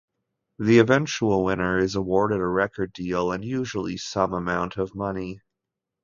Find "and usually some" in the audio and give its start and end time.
3.31-4.33